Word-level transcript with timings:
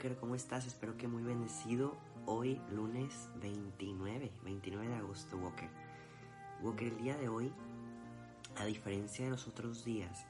Walker, 0.00 0.16
¿cómo 0.16 0.34
estás? 0.34 0.66
Espero 0.66 0.96
que 0.96 1.08
muy 1.08 1.22
bendecido. 1.22 1.94
Hoy, 2.24 2.58
lunes 2.70 3.28
29, 3.42 4.32
29 4.44 4.88
de 4.88 4.94
agosto, 4.94 5.36
Walker. 5.36 5.68
Walker, 6.62 6.88
el 6.88 6.96
día 6.96 7.18
de 7.18 7.28
hoy, 7.28 7.52
a 8.56 8.64
diferencia 8.64 9.26
de 9.26 9.32
los 9.32 9.46
otros 9.46 9.84
días, 9.84 10.24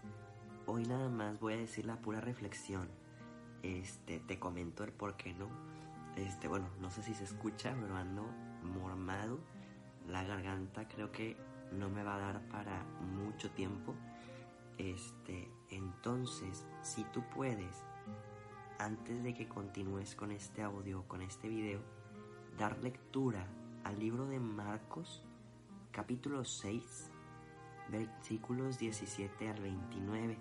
hoy 0.66 0.86
nada 0.86 1.08
más 1.08 1.38
voy 1.38 1.52
a 1.52 1.56
decir 1.56 1.86
la 1.86 1.94
pura 1.94 2.20
reflexión. 2.20 2.88
Este, 3.62 4.18
te 4.18 4.40
comento 4.40 4.82
el 4.82 4.90
por 4.90 5.16
qué 5.16 5.34
no. 5.34 5.46
Este, 6.16 6.48
bueno, 6.48 6.66
no 6.80 6.90
sé 6.90 7.04
si 7.04 7.14
se 7.14 7.22
escucha, 7.22 7.72
pero 7.80 7.94
ando 7.94 8.26
mormado. 8.64 9.38
La 10.08 10.24
garganta 10.24 10.88
creo 10.88 11.12
que 11.12 11.36
no 11.70 11.88
me 11.88 12.02
va 12.02 12.16
a 12.16 12.18
dar 12.18 12.48
para 12.48 12.82
mucho 13.14 13.52
tiempo. 13.52 13.94
Este, 14.78 15.48
entonces, 15.70 16.66
si 16.82 17.04
tú 17.04 17.22
puedes, 17.32 17.84
antes 18.80 19.22
de 19.22 19.34
que 19.34 19.46
continúes 19.46 20.14
con 20.14 20.30
este 20.32 20.62
audio, 20.62 21.04
con 21.06 21.20
este 21.20 21.48
video, 21.48 21.80
dar 22.58 22.78
lectura 22.78 23.46
al 23.84 23.98
libro 23.98 24.26
de 24.26 24.40
Marcos, 24.40 25.22
capítulo 25.92 26.44
6, 26.46 27.10
versículos 27.90 28.78
17 28.78 29.50
al 29.50 29.60
29. 29.60 30.38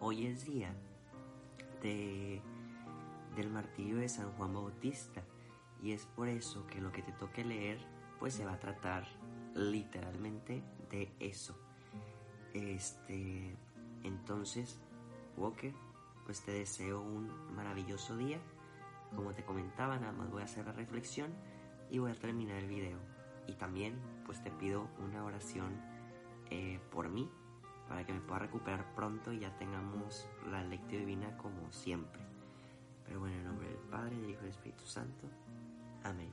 Hoy 0.00 0.26
es 0.26 0.46
día 0.46 0.74
de, 1.82 2.40
del 3.36 3.50
martirio 3.50 3.98
de 3.98 4.08
San 4.08 4.32
Juan 4.32 4.54
Bautista 4.54 5.22
y 5.82 5.92
es 5.92 6.06
por 6.06 6.28
eso 6.28 6.66
que 6.66 6.80
lo 6.80 6.92
que 6.92 7.02
te 7.02 7.12
toque 7.12 7.44
leer 7.44 7.78
pues 8.20 8.32
se 8.32 8.46
va 8.46 8.54
a 8.54 8.60
tratar 8.60 9.06
literalmente 9.54 10.62
de 10.90 11.12
eso. 11.20 11.54
Este, 12.54 13.54
entonces, 14.02 14.80
Walker, 15.36 15.74
pues 16.24 16.40
te 16.40 16.52
deseo 16.52 17.00
un 17.00 17.30
maravilloso 17.54 18.16
día. 18.16 18.38
Como 19.14 19.32
te 19.32 19.44
comentaba, 19.44 19.98
nada 19.98 20.12
más 20.12 20.30
voy 20.30 20.42
a 20.42 20.46
hacer 20.46 20.66
la 20.66 20.72
reflexión 20.72 21.32
y 21.90 21.98
voy 21.98 22.10
a 22.10 22.14
terminar 22.14 22.56
el 22.56 22.68
video. 22.68 22.98
Y 23.46 23.52
también 23.54 23.98
pues 24.24 24.42
te 24.42 24.50
pido 24.50 24.88
una 24.98 25.24
oración 25.24 25.80
eh, 26.50 26.80
por 26.90 27.08
mí 27.08 27.30
para 27.88 28.04
que 28.06 28.12
me 28.12 28.20
pueda 28.20 28.40
recuperar 28.40 28.94
pronto 28.94 29.32
y 29.32 29.40
ya 29.40 29.56
tengamos 29.58 30.26
la 30.50 30.64
lectura 30.64 31.00
divina 31.00 31.36
como 31.36 31.70
siempre. 31.72 32.22
Pero 33.06 33.20
bueno, 33.20 33.36
en 33.36 33.44
nombre 33.44 33.68
del 33.68 33.78
Padre, 33.90 34.16
del 34.16 34.30
Hijo 34.30 34.40
y 34.40 34.44
del 34.44 34.50
Espíritu 34.50 34.86
Santo. 34.86 35.28
Amén. 36.02 36.30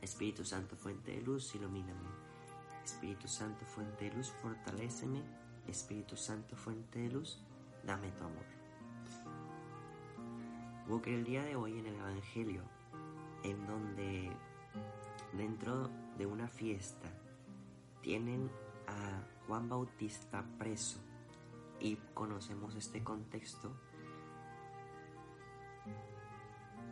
Espíritu 0.00 0.44
Santo, 0.44 0.76
fuente 0.76 1.12
de 1.12 1.20
luz, 1.22 1.54
ilumíname. 1.54 2.08
Espíritu 2.84 3.26
Santo, 3.26 3.66
fuente 3.66 4.08
de 4.08 4.16
luz, 4.16 4.30
fortaléceme. 4.30 5.20
Espíritu 5.66 6.16
Santo, 6.16 6.56
fuente 6.56 7.00
de 7.00 7.10
luz, 7.10 7.38
dame 7.84 8.10
tu 8.12 8.24
amor 8.24 8.59
que 10.98 11.14
el 11.14 11.24
día 11.24 11.44
de 11.44 11.54
hoy 11.54 11.78
en 11.78 11.86
el 11.86 11.94
Evangelio, 11.94 12.62
en 13.44 13.64
donde 13.66 14.28
dentro 15.32 15.88
de 16.18 16.26
una 16.26 16.48
fiesta 16.48 17.08
tienen 18.02 18.50
a 18.88 19.22
Juan 19.46 19.68
Bautista 19.68 20.44
preso 20.58 20.98
y 21.78 21.94
conocemos 22.12 22.74
este 22.74 23.04
contexto, 23.04 23.72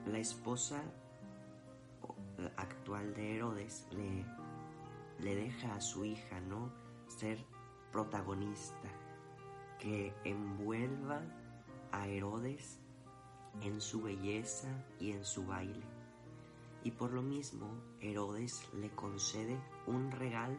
la 0.07 0.19
esposa 0.19 0.81
actual 2.57 3.13
de 3.15 3.35
Herodes 3.35 3.89
le, 3.91 4.25
le 5.19 5.35
deja 5.35 5.75
a 5.75 5.81
su 5.81 6.05
hija 6.05 6.41
no 6.41 6.71
ser 7.09 7.45
protagonista, 7.91 8.89
que 9.81 10.15
envuelva 10.25 11.21
a 11.91 12.07
Herodes 12.07 12.79
en 13.63 13.81
su 13.81 14.03
belleza 14.03 14.69
y 15.01 15.13
en 15.13 15.25
su 15.25 15.47
baile. 15.47 15.87
Y 16.85 16.93
por 16.93 17.13
lo 17.13 17.23
mismo 17.23 17.69
Herodes 18.01 18.63
le 18.75 18.91
concede 18.91 19.59
un 19.87 20.11
regalo 20.11 20.57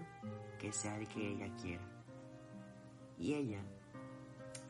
que 0.60 0.72
sea 0.72 0.98
el 0.98 1.08
que 1.08 1.28
ella 1.28 1.56
quiera. 1.56 1.84
Y 3.18 3.34
ella, 3.34 3.62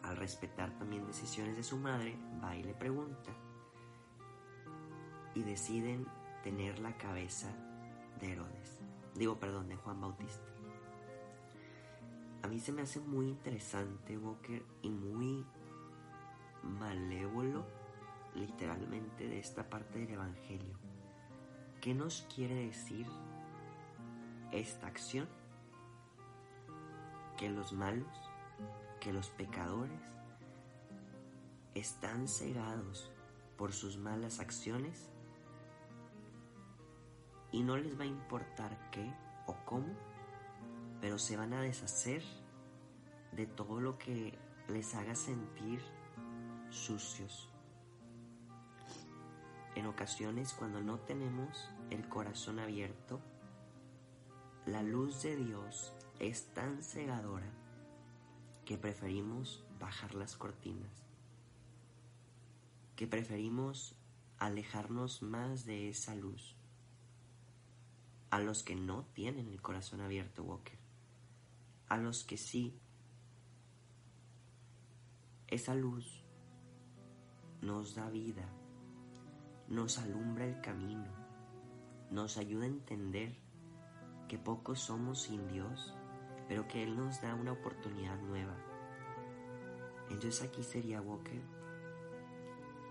al 0.04 0.18
respetar 0.18 0.78
también 0.78 1.06
decisiones 1.06 1.56
de 1.56 1.64
su 1.64 1.78
madre, 1.78 2.18
va 2.44 2.56
y 2.56 2.64
le 2.64 2.74
pregunta. 2.74 3.32
Y 5.36 5.44
deciden 5.44 6.06
tener 6.44 6.80
la 6.80 6.96
cabeza 6.98 7.50
de 8.20 8.34
Herodes. 8.34 8.80
Digo, 9.16 9.40
perdón, 9.40 9.68
de 9.70 9.76
Juan 9.76 10.00
Bautista. 10.00 10.46
A 12.42 12.48
mí 12.48 12.60
se 12.60 12.72
me 12.72 12.84
hace 12.84 13.00
muy 13.00 13.28
interesante, 13.28 14.18
Walker, 14.18 14.64
y 14.82 14.90
muy 14.90 15.46
malévolo 16.64 17.66
literalmente 18.40 19.28
de 19.28 19.40
esta 19.40 19.70
parte 19.70 20.00
del 20.00 20.12
Evangelio. 20.12 20.78
¿Qué 21.82 21.94
nos 21.94 22.26
quiere 22.34 22.56
decir 22.56 23.06
esta 24.52 24.88
acción? 24.88 25.28
Que 27.38 27.50
los 27.50 27.74
malos, 27.74 28.32
que 29.00 29.14
los 29.14 29.30
pecadores 29.30 30.02
están 31.76 32.28
cegados 32.28 33.12
por 33.58 33.74
sus 33.74 33.98
malas 33.98 34.40
acciones 34.40 35.10
y 37.52 37.64
no 37.64 37.78
les 37.78 38.00
va 38.00 38.04
a 38.04 38.08
importar 38.08 38.90
qué 38.92 39.14
o 39.48 39.56
cómo, 39.66 39.94
pero 41.02 41.18
se 41.18 41.38
van 41.38 41.54
a 41.54 41.62
deshacer 41.62 42.24
de 43.32 43.46
todo 43.48 43.80
lo 43.80 43.98
que 43.98 44.38
les 44.68 44.96
haga 44.96 45.16
sentir 45.16 45.82
sucios, 46.70 47.50
en 49.76 49.86
ocasiones 49.86 50.54
cuando 50.54 50.82
no 50.82 51.00
tenemos 51.00 51.70
el 51.90 52.08
corazón 52.08 52.60
abierto, 52.60 53.22
la 54.66 54.84
luz 54.84 55.24
de 55.24 55.36
Dios 55.36 55.94
es 56.20 56.54
tan 56.54 56.84
cegadora 56.84 57.50
que 58.66 58.78
preferimos 58.78 59.66
bajar 59.80 60.14
las 60.16 60.36
cortinas, 60.36 61.08
que 62.96 63.08
preferimos 63.08 63.96
alejarnos 64.38 65.22
más 65.22 65.66
de 65.66 65.90
esa 65.90 66.16
luz. 66.16 66.56
A 68.30 68.40
los 68.40 68.64
que 68.64 68.76
no 68.76 69.06
tienen 69.14 69.48
el 69.48 69.62
corazón 69.62 70.02
abierto, 70.02 70.44
Walker. 70.44 70.78
A 71.88 71.98
los 71.98 72.24
que 72.24 72.38
sí, 72.38 72.80
esa 75.48 75.74
luz 75.74 76.24
nos 77.62 77.96
da 77.96 78.10
vida, 78.10 78.48
nos 79.70 80.00
alumbra 80.00 80.46
el 80.46 80.60
camino, 80.62 81.12
nos 82.10 82.38
ayuda 82.38 82.64
a 82.64 82.70
entender 82.70 83.36
que 84.28 84.40
pocos 84.40 84.80
somos 84.80 85.22
sin 85.22 85.48
Dios, 85.48 85.94
pero 86.48 86.68
que 86.68 86.82
Él 86.82 86.98
nos 86.98 87.22
da 87.22 87.36
una 87.36 87.52
oportunidad 87.52 88.20
nueva. 88.20 88.56
Entonces 90.10 90.42
aquí 90.42 90.64
sería 90.64 91.02
Walker, 91.02 91.40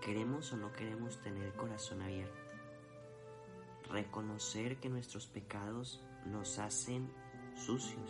¿queremos 0.01 0.53
o 0.53 0.57
no 0.57 0.71
queremos 0.71 1.21
tener 1.21 1.43
el 1.43 1.53
corazón 1.53 2.01
abierto? 2.01 2.39
Reconocer 3.89 4.79
que 4.79 4.87
nuestros 4.87 5.27
pecados 5.27 6.01
nos 6.25 6.59
hacen 6.59 7.11
sucios, 7.55 8.09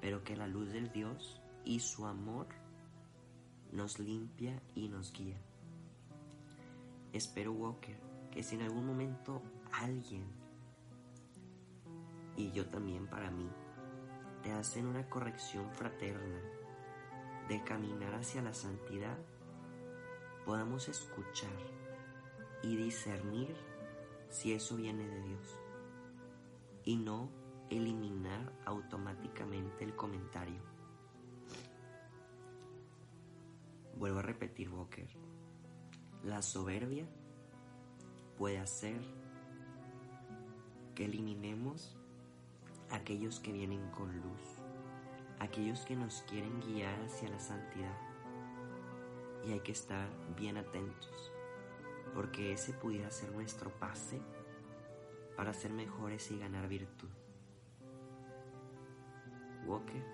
pero 0.00 0.24
que 0.24 0.36
la 0.36 0.46
luz 0.46 0.72
del 0.72 0.90
Dios 0.90 1.42
y 1.66 1.80
su 1.80 2.06
amor 2.06 2.46
nos 3.72 3.98
limpia 3.98 4.62
y 4.74 4.88
nos 4.88 5.12
guía. 5.12 5.49
Espero, 7.12 7.52
Walker, 7.52 7.98
que 8.30 8.42
si 8.42 8.54
en 8.54 8.62
algún 8.62 8.86
momento 8.86 9.42
alguien, 9.72 10.24
y 12.36 12.52
yo 12.52 12.68
también 12.68 13.08
para 13.08 13.30
mí, 13.32 13.50
te 14.42 14.52
hacen 14.52 14.86
una 14.86 15.08
corrección 15.08 15.70
fraterna 15.72 16.40
de 17.48 17.64
caminar 17.64 18.14
hacia 18.14 18.42
la 18.42 18.54
santidad, 18.54 19.18
podamos 20.46 20.88
escuchar 20.88 21.50
y 22.62 22.76
discernir 22.76 23.56
si 24.28 24.52
eso 24.52 24.76
viene 24.76 25.08
de 25.08 25.22
Dios 25.22 25.58
y 26.84 26.96
no 26.96 27.28
eliminar 27.70 28.52
automáticamente 28.64 29.84
el 29.84 29.96
comentario. 29.96 30.62
Vuelvo 33.96 34.20
a 34.20 34.22
repetir, 34.22 34.70
Walker 34.70 35.08
la 36.24 36.42
soberbia 36.42 37.06
puede 38.36 38.58
hacer 38.58 39.00
que 40.94 41.06
eliminemos 41.06 41.96
aquellos 42.90 43.40
que 43.40 43.52
vienen 43.52 43.88
con 43.90 44.14
luz, 44.20 44.58
aquellos 45.38 45.80
que 45.86 45.96
nos 45.96 46.22
quieren 46.22 46.60
guiar 46.60 47.00
hacia 47.02 47.30
la 47.30 47.38
santidad. 47.38 47.96
Y 49.46 49.52
hay 49.52 49.60
que 49.60 49.72
estar 49.72 50.08
bien 50.36 50.58
atentos, 50.58 51.32
porque 52.14 52.52
ese 52.52 52.74
pudiera 52.74 53.10
ser 53.10 53.32
nuestro 53.32 53.70
pase 53.78 54.20
para 55.36 55.54
ser 55.54 55.72
mejores 55.72 56.30
y 56.30 56.38
ganar 56.38 56.68
virtud. 56.68 57.08
Walker, 59.66 60.04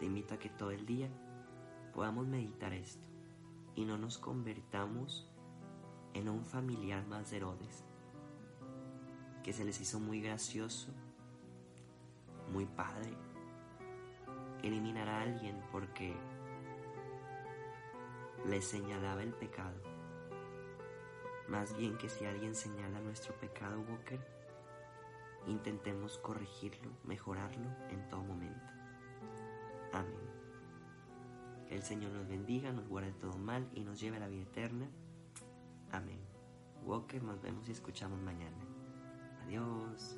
te 0.00 0.06
invito 0.06 0.34
a 0.34 0.38
que 0.38 0.48
todo 0.48 0.72
el 0.72 0.84
día 0.84 1.08
podamos 1.92 2.26
meditar 2.26 2.72
esto 2.72 3.06
y 3.76 3.84
no 3.84 3.98
nos 3.98 4.18
convertamos 4.18 5.28
en 6.14 6.28
un 6.28 6.44
familiar 6.44 7.06
más 7.06 7.30
de 7.30 7.36
Herodes, 7.36 7.84
que 9.42 9.52
se 9.52 9.64
les 9.64 9.80
hizo 9.80 10.00
muy 10.00 10.20
gracioso, 10.20 10.92
muy 12.50 12.66
padre, 12.66 13.16
eliminar 14.62 15.08
a 15.08 15.22
alguien 15.22 15.60
porque 15.70 16.16
le 18.46 18.62
señalaba 18.62 19.22
el 19.22 19.34
pecado. 19.34 19.80
Más 21.48 21.76
bien 21.76 21.98
que 21.98 22.08
si 22.08 22.24
alguien 22.24 22.54
señala 22.54 23.00
nuestro 23.00 23.34
pecado, 23.34 23.84
Walker, 23.90 24.20
intentemos 25.46 26.18
corregirlo, 26.18 26.90
mejorarlo 27.04 27.68
en 27.90 28.08
todo 28.08 28.22
momento. 28.22 28.72
Amén. 29.92 30.34
Que 31.68 31.74
el 31.74 31.82
Señor 31.82 32.12
nos 32.12 32.26
bendiga, 32.26 32.72
nos 32.72 32.88
guarde 32.88 33.12
todo 33.12 33.36
mal 33.36 33.68
y 33.74 33.84
nos 33.84 34.00
lleve 34.00 34.16
a 34.16 34.20
la 34.20 34.28
vida 34.28 34.42
eterna. 34.42 34.88
Walker, 37.04 37.22
nos 37.22 37.42
vemos 37.42 37.68
y 37.68 37.72
escuchamos 37.72 38.18
mañana. 38.22 38.56
Adiós. 39.44 40.16